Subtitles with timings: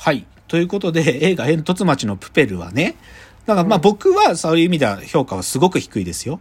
[0.00, 0.24] はい。
[0.48, 2.96] ということで、 映画煙突町のプペルはね、
[3.44, 6.40] だからまあ僕はそういう意味では評価はすごく低いですよ。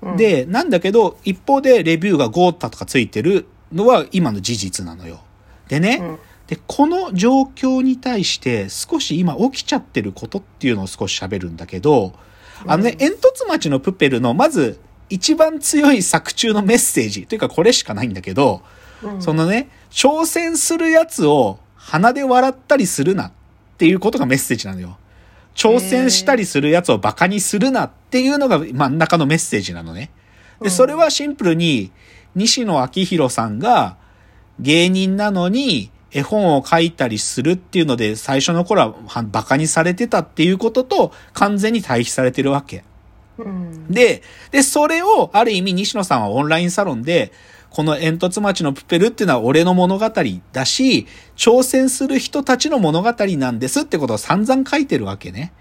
[0.00, 5.20] うん、で、なんだけど、一方でレビューがゴータとかついてるのは今の事実なのよ。
[5.68, 12.14] でね、うんで、この状況に対して少し今起きちゃってることっていうのを少し喋るんだけど、
[12.66, 14.78] あのね、うん煙突町のプペルのまず
[15.10, 18.62] 一番強い作中のメッセージ、というかこれしかないんだけど、
[19.02, 23.32] うんそのね、挑戦するやつを鼻で笑ったりするなっ
[23.78, 24.98] ていうことがメッセージなのよ。
[25.54, 30.10] 挑戦したりするやつをバカにするなっていうのが真ん中のメッセージなのね。
[30.60, 31.92] で、うんそれはシンプルに
[32.34, 33.96] 西野昭弘さんが
[34.58, 42.82] 芸人なのに絵本を書いたりするっていうので最初の頃ははバカにされてたっていうことと完全に対比されてるわけ。
[43.38, 47.32] うんで、で、それを、ある意味、西野さんはオンラインサロンで、
[47.76, 50.10] この煙突町のプペルっていうのは俺の物語
[50.52, 55.52] だし、挑戦する人たちの物語なんですってことを散々書いてるわけね。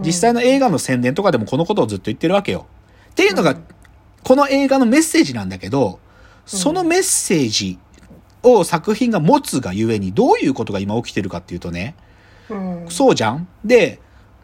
[0.00, 2.66] 実際の映画の宣伝とかでもこのことをずっと言ってるわけよ。
[3.12, 3.56] っていうのが、
[4.22, 6.00] この映画のメッセージなんだけど、
[6.44, 7.78] そのメッセージ
[8.42, 11.94] を作品が持つがゆえにどういうことが今起きてるかっていうとね、
[12.50, 14.00] うんそうじゃんで、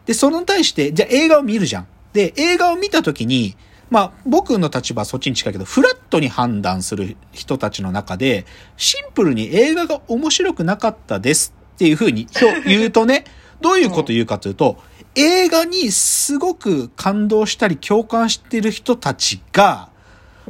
[0.06, 1.86] で、それに対して、じゃあ映画を見るじゃん。
[2.14, 3.58] で、映画を見たときに、
[3.91, 8.46] まあ、僕の立場はそっちに近いけど、フラットに判断する人たちの中で、
[8.77, 13.24] シンプルに映画が面白くなかったですっていうふうに表言うとね、
[13.61, 14.78] どういうこと言うかというと、
[15.16, 19.91] 映画にすごく感動したり共感してる人たちが、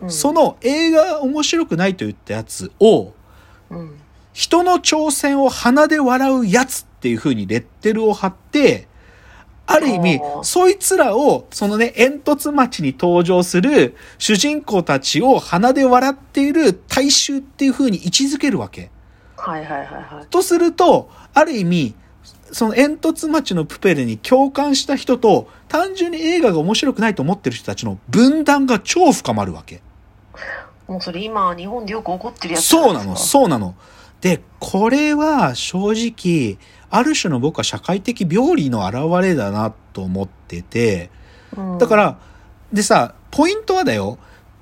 [0.01, 0.11] うん。
[0.11, 3.15] その映画が面白くないと言ったやつを、
[3.71, 3.97] うん。
[4.35, 8.87] 人の挑戦を鼻で笑うやつっていう風にレッテルを貼って、
[9.73, 18.91] ある意味そいつらを、そのね、煙突町に登場する主人公たちを鼻で笑っている大衆っていう風に位置づけるわけ。
[19.37, 21.95] はいはいはいはいとすると、ある意味、
[22.51, 29.83] その煙突町のプペルに共感した人と、単純に映画が面白くないと思ってる人たちの分断が超深まるわけ。
[30.89, 33.77] もうそれ今日本でよく起こってるやつそうなの、うそうなの。
[34.21, 36.59] で、これは正直、
[36.91, 41.11] ある種の僕は社会的病理の表れだなと思ってて、
[41.79, 42.19] だから、
[42.73, 44.19] でさ、ポイントはだよ。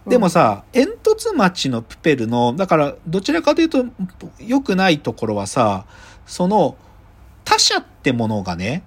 [0.06, 3.84] でもさ、煙突町のプペルの、だから、どちらかというと、
[4.38, 5.84] 良くないところはさ、
[6.26, 6.76] その、
[7.44, 8.82] 他者ってものがね、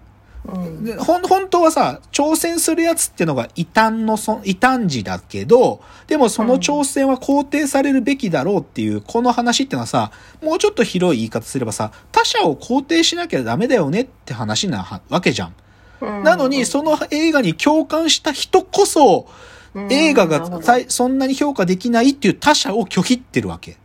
[0.46, 0.84] うん。
[0.84, 15.54] でほん、本当はさ、挑戦するやつってのが異端のそ、異端児だけど、でもその挑戦は肯定されるべきだろうっていう、この話ってのはさ、もうちょっと広い言い方すればさ、他者を肯定しなきゃダメだよねって話なはわけじゃん。
[16.02, 16.24] うん。
[16.24, 19.28] なのに、その映画に共感した人こそ、
[19.74, 19.94] うん。
[19.94, 23.78] 映画がそんなに評価できないっていう他者を拒否ってるわけ。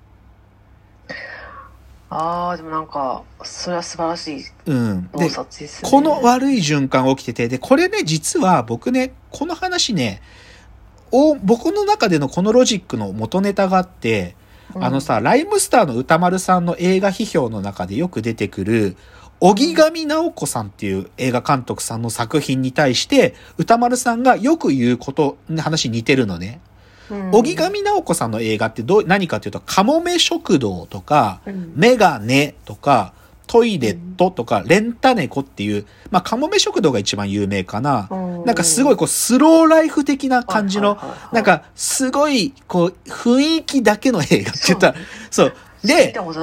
[2.19, 5.11] ああでもなんかそれは素晴らしいうん。
[5.13, 10.23] 洞で、察ですねこの悪い循環が起きてて、で、これね、実は僕ね、この話ね、
[11.13, 14.35] お僕の中でのこのロジックの元ネタがあって、
[14.75, 18.97] あのさ、ライムスターの歌丸さんの映画批評の中でよく出てくる、
[19.41, 26.61] 荻上直子さんっていう映画監督さんの作品に対して、歌丸さんがよく言うこと、話似てるのね。
[27.11, 27.31] うん。
[27.33, 31.73] 荻上直子さんの映画ってどう、何かというと、カモメ食堂とか、うん。
[31.75, 33.13] メガネとか、
[33.47, 38.09] トイレットとか、レンタネコっていう、まあ、カモメ食堂が一番有名かな。
[38.11, 38.45] うん。
[38.45, 40.99] なんかすごいこう、スローライフ的な感じの
[41.33, 44.95] なんか、すごい、こう、雰囲気だけの映画って言ったら、
[45.31, 45.53] そう。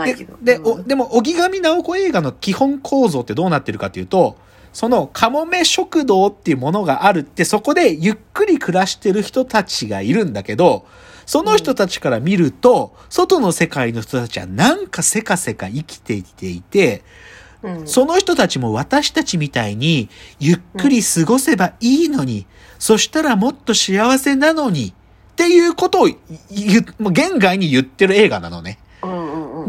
[0.06, 4.38] 聞でで、で、でも、荻上直子映画の基本構造ってどうなってるかっていうと、
[4.74, 10.86] その、カモメ食堂っていうものがあるって、そこでゆっくり暮らしてる人たちがいるんだけど、
[11.26, 17.04] その人たちから見ると、外の世界の人たちはなんかせかせか生きてきていて、
[17.62, 22.46] うんその人たちも私たちみたいにゆっくり過ごせばいいのに、
[22.78, 24.94] そしたらもっと幸せなのに、
[25.34, 26.18] っていうことを言
[27.00, 28.80] う、もう言外に言ってる映画なのね。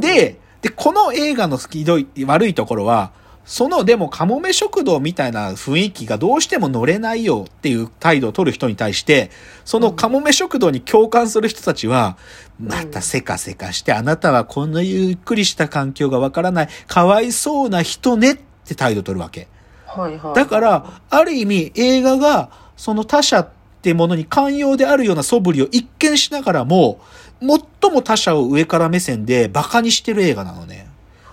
[0.00, 3.12] で、で、この映画のひどい、悪いところは、
[3.44, 9.30] その、でも、カモメ食堂みたいな雰囲気がどうしても乗れないよっていう態度を取る人に対して、
[9.64, 12.16] そのカモメ食堂に共感する人たちは、
[12.58, 19.48] またせかせかして、あなたはこんなゆっくりした環境がわからない、かわいそうな人ねって態度を取るわけ。
[19.86, 23.48] はいはいだから、ある意味映画がその他者っ
[23.82, 27.00] てものに寛容であるような素振りを一見しながらも、
[27.40, 30.83] 最も他者を上から目線で馬鹿にしてる映画なのね。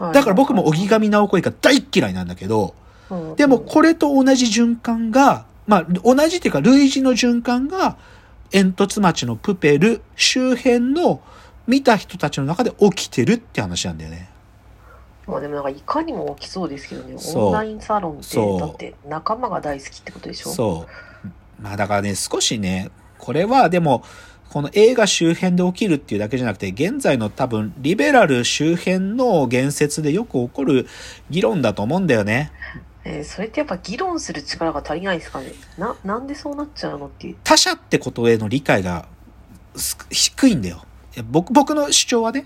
[0.01, 2.73] はいだから僕も荻上直子映画大っ嫌いなんだけど、
[3.09, 7.97] うんでもこれと同じ循環が、まあ同じっていうか類似の循環が
[8.51, 11.21] 煙突町のプペル周辺の
[11.67, 14.29] 見た人たちの中で起きてるって話なんだよね。
[15.27, 17.15] まあでもなんかいかにも起きそうですけどね。
[17.35, 20.49] オンラインサロンって、だって仲間が大好きってことでしょ？
[20.49, 20.87] そ
[21.23, 21.61] う。
[21.61, 22.89] まあだからね、少しね、
[23.19, 24.03] これはでも、
[24.51, 30.87] この映画周辺で起きるっていうだけじゃなくて、現在の多分、リベラル周辺の言説でよく起こる
[31.29, 32.51] 議論だと思うんだよね。
[33.05, 35.53] えーそれってやっぱ議論する力が足りないですかね？
[35.77, 37.37] な、なんでそうなっちゃうのっていう。
[37.45, 39.07] 他者ってことへの理解が
[39.77, 40.83] す低いんだよ。
[41.29, 42.45] 僕、僕の主張はね、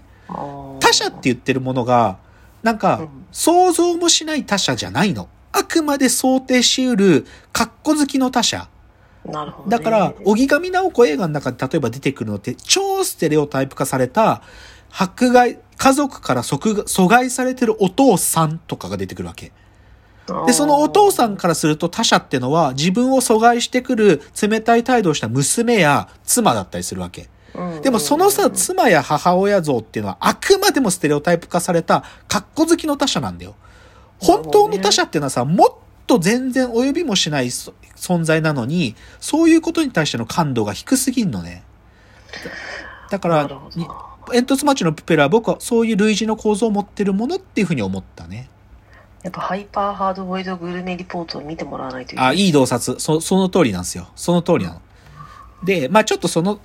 [0.80, 2.20] 他者って言ってるものが、
[2.62, 5.28] なんかうん、想像もしない他者じゃないの。
[5.52, 8.70] あくまで想定しうる、格好好きの他者。
[9.26, 9.78] なるほど、ね。
[9.78, 14.42] だから、荻上直子映画の中で例えば出てくるのって、超ステレオタイプ化された、
[14.92, 19.52] 迫害、家族から阻阻害されてるお父さんとかが出てくるわけ。
[20.48, 27.30] で、そのお父さんからすると他者ってのは自分を阻害してくる冷たい態度をした娘や妻だったりするわけ。
[27.54, 33.56] うんでもそのさ、妻や母親像っていうのはあくまでもステレオタイプ化された格好好きの他者なんだよ。
[34.20, 35.70] 本当の他者っていうのはさ、もっ
[36.08, 41.64] と全然及びもしないそ存在なのに、そういうことに対しての感度が低すぎんのね。
[43.10, 43.48] だだから
[44.32, 48.50] 煙突町のプペルは僕はそういう類似の構造を持ってるものっていうふうに思ったね。
[49.24, 52.38] やっぱハイパーハードボイドグルメリポートを見てもらわないといけなあ、い。
[52.38, 53.00] いい洞察。
[53.00, 54.08] そ、その通りなんですよ。
[54.16, 54.82] その通りなの。
[55.64, 56.60] で、まあちょっとその、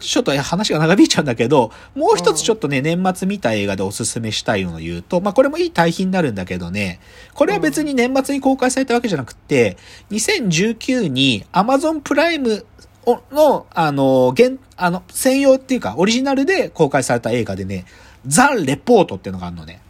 [0.00, 7.00] ちょっと話が長引いちゃうんだけど、もう一つちょっとね、年末見た映画でおすすめしたいのを言うと、まあこれもいい対比になるんだけどね、
[7.34, 9.76] これは別に年末に公開されたわけじゃなくて、
[10.10, 12.64] 2019に Amazon プライム
[13.06, 17.84] をの、あの、現、あの、専用っていうか、オリジナルで公開された映画でね、
[18.26, 19.80] ザ・レポートっていうのがあるのね。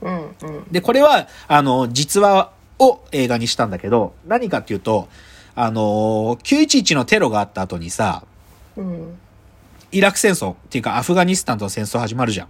[0.00, 0.64] うんうん。
[0.70, 5.08] で、これは、あの、実話を映画にしたんだけど、何かっていうと、
[5.54, 8.24] あの、911のテロがあった後にさ、
[8.76, 9.18] うん。
[9.92, 12.48] イラク戦争っていうかアフガニスタンとの戦争始まるじゃん。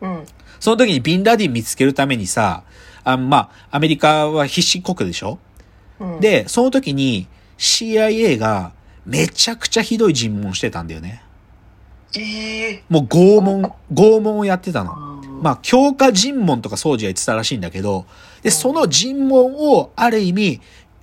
[0.00, 0.24] うん。
[0.60, 2.62] その時にビンラディン見つけるためにさ、
[3.04, 5.38] あまあ、アメリカは必死国でしょ？
[6.00, 7.26] うん、で、その時に
[7.58, 8.72] CIA が
[9.06, 11.22] めちゃくちゃひどい尋問してたんだよね。
[12.16, 14.92] ええもう拷問、拷問をやってたの。
[14.94, 15.42] ー。
[15.42, 18.06] まあ、強化尋問とか掃除は言ってたらしいんだけど、
[18.42, 20.60] で、その尋問をある意味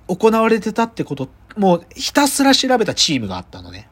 [0.08, 3.88] 行われてたってこと、もうひたすら調べたチームがあったのね。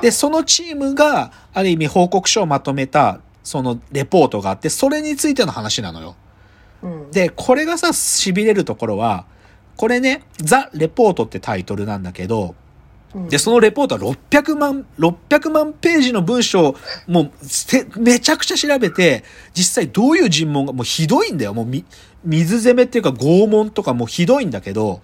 [0.00, 6.16] で、そのチームがある意味報告書をまとめた、そのレポートがあって、それについての話なのよ。
[6.82, 9.26] うん、で、これがさ、痺れるところは、
[9.76, 12.54] これね、ザ・レポートってタイトルなんだけど、
[13.14, 16.76] うんで、そのレポートは600万、600万ページの文章を
[17.08, 21.52] もうせめちゃくちゃ調べて、実際どういう尋問がもうひどいんだよ。
[21.52, 21.84] もうみ
[22.24, 25.00] 水攻めっていうか拷問とかもうひどいんだけど、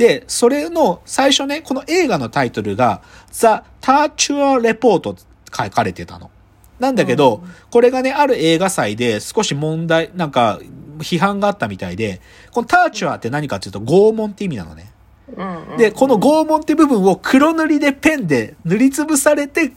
[0.00, 3.02] で、それの最初ね、この映画のタイトルが
[3.32, 3.46] The
[3.82, 5.22] Torture Report って
[5.54, 6.30] 書かれてたの。
[6.78, 10.58] なんだけど、これがね、ある映画祭で少し問題、なんか
[11.00, 14.90] 批判があったみたいで、このターチュアーって何かっていうと拷問って意味なのね。
[15.76, 19.72] で、この拷問って部分を黒塗りでペンで塗りつぶされて、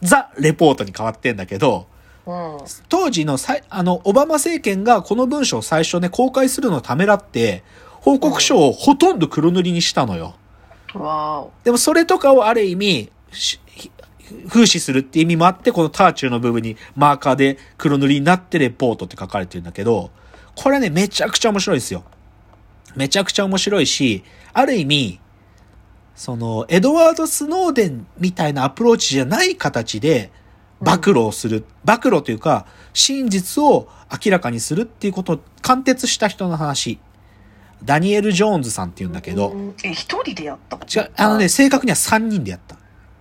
[0.00, 1.88] ザ・レポートに変わってんだけど、
[2.24, 7.62] うん、当時のさいあの、オバマ政権がこの文章を最初ね、公開するのをためらって、
[8.06, 10.36] 報告書をほとんど黒塗りにしたのよ。
[11.64, 13.58] でもそれとかをある意味、し
[14.48, 20.12] 風刺するって意味もあって、このターチューの部分にマーカーで黒塗りになってレポートって書かれてるんだけど、
[20.54, 22.04] これね、めちゃくちゃ面白いですよ。
[22.94, 24.22] めちゃくちゃ面白いし、
[24.52, 25.20] ある意味、
[26.14, 30.30] その、エドワード・スノーデンみたいなアプローチじゃない形で、
[30.80, 31.64] 暴露をする。
[31.84, 33.88] 暴露というか、真実を
[34.24, 37.00] 明らかにするっていうことを貫徹した人の話。
[37.86, 40.76] ダニエル・ジョーンズさんって言うんだけど、うんえ、一人でやった？
[40.76, 42.76] 違う、あのね、正確には3人でやった。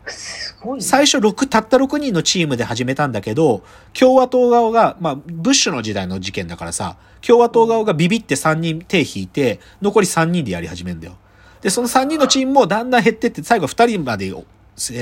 [0.08, 0.84] すごいね。
[0.84, 11.16] 最初6、たった6人のチームで始めたんだけど、共和党側が、まあ、ブッシュの時代の事件だからさ、共和党側がビビって3人手引いて、残り3人でやり始めるんだよ。
[11.62, 14.36] で、その3人のチームもだんだん減ってって、最後2人までや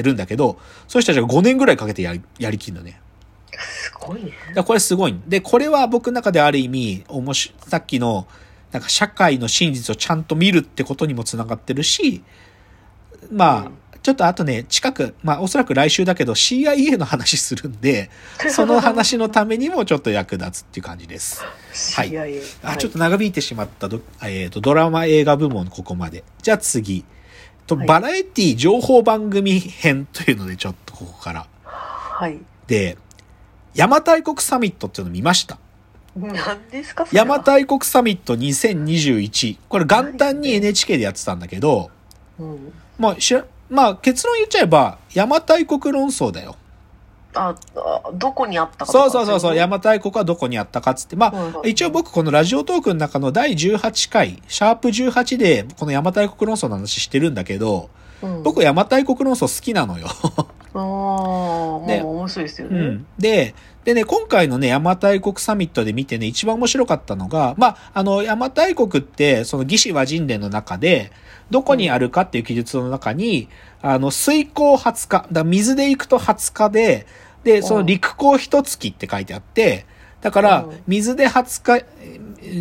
[0.02, 3.02] るんだけど、そういう人たちが5年ぐらいかけてやり、やりきるのね。
[3.52, 4.32] すごいね。
[4.56, 5.20] だこれすごい。
[5.28, 8.26] で、これは僕の中である意味、おもし、さっきの、
[8.74, 12.24] なんか社会の真実をちゃんと見るってことにもつながってるし、
[13.32, 18.10] まあ、うんちょっとあとね、近く、まあおそらく来週だけど CIA の話するんで、
[18.52, 21.42] その話のためにもちょっと役立つっていう感じです。
[21.96, 22.14] はい
[22.64, 26.26] あ、ちょっと長引いてしまったド,、えー、とドラマ映画部門ここまで。
[26.42, 27.06] じゃあ次。
[27.66, 31.48] とはいバラエティ情報番組編というのでちょっとここから。
[31.64, 32.40] はい。
[32.68, 32.98] で、
[33.70, 35.60] 邪馬台国サミットっていうの見ました。
[36.16, 39.58] 何ですか邪馬台国サミット2021。
[39.68, 41.90] これ元旦に NHK でやってたんだけど、
[42.40, 42.74] うん。
[43.00, 46.56] まあ、しら、まあ結論言っちゃえば、邪馬台国論争だよ。
[47.36, 51.16] あ、あどこにあったかそうそうそうそう、い邪馬台国はどこにあったかっつって。
[51.16, 57.90] まあ、はいはい一応僕このラジオトークの中の第18回、シャープ18でこの邪馬台国論争の話してるんだけど、
[58.22, 60.08] うん、僕邪馬台国論争好きなのよ。
[60.76, 62.80] ああ、でまあ面白いですよね。
[62.80, 63.06] うん。
[63.18, 63.54] で、
[63.84, 71.12] でね、今回のね、邪馬台国サミットで見てね、一番面白かったのが、まあ、あの、邪馬台国って、その義士和人伝の中で、
[71.52, 73.50] どこにあるかっていう記述の中に、
[73.82, 77.06] あの、水耕20日、だ水で行くと20日で、
[77.44, 79.86] で、その陸耕一月って書いてあって、
[80.22, 81.86] だからうん、水で20日、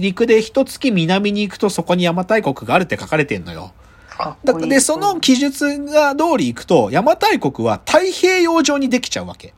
[0.00, 3.73] 陸で一月南に行くとそこに邪馬台国があるって書かれてんのよ。
[4.12, 4.47] いい。
[4.47, 9.54] だで、その記述が通り行くと、邪馬台国は太平洋上にできちゃうわけ。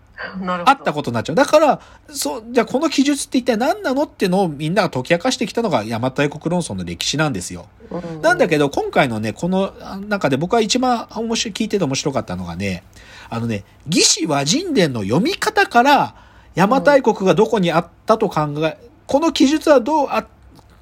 [0.66, 1.36] あったことになっちゃう。
[1.36, 7.66] だから、そう、じゃあこの記述って一体何なのってのをみんなが解き明かしてきたのが邪馬台国論争の歴史なんですよ。
[7.90, 9.72] うんなんだけど、今回のね、この
[10.08, 12.84] 中で僕は一番面白い、聞いてて面白かったのがね、
[13.28, 16.14] あのね、義士和人伝の読み方から、
[16.56, 20.26] 邪馬台国がどこにあったと考え、この記述はどうあ、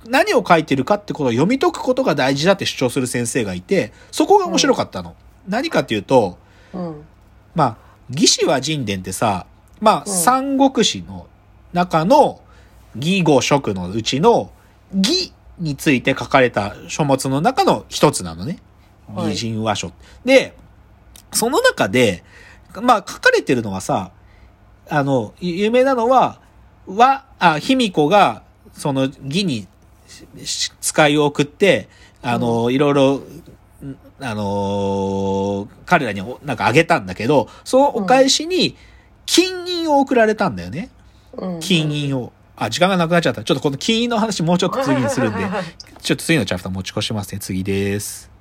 [0.06, 5.14] 何を書いてるかってことを読み解くことが大事だって主張する先生がいて、そこが面白かったの。
[5.48, 6.38] 何かっていうと、
[6.72, 7.04] うん。
[7.54, 7.76] まあ、
[8.10, 9.46] 義士和人伝ってさ、
[9.80, 11.26] まあ、うん三国志の
[11.72, 12.40] 中の
[12.96, 14.50] 義語職のうちの
[14.94, 18.58] 義について書かれた書物の中の一つなのね。
[19.14, 19.92] はい義人和書。
[20.24, 20.56] で、
[21.32, 22.24] その中で、
[22.80, 24.12] まあ、書かれてるのはさ、
[24.88, 26.40] あの、有名なのは、
[26.86, 28.42] は、あ、卑弥呼が、
[28.72, 29.68] その義にし
[30.80, 31.88] 使いを送って、
[32.22, 38.76] あの、いろいろ、んあのー彼らにおなんかあげたんだけど、そのお返しに、
[39.26, 40.90] 金印を送られたんだよね。
[41.32, 41.60] うん。
[41.60, 42.32] 金印を。
[42.56, 43.42] あ、時間がなくなっちゃった。
[43.44, 45.40] ちょっとこの金印の話もうちょっと次にするんで、
[46.00, 47.38] ちょっと次のチャプター持ち越しますね。
[47.40, 48.31] 次です。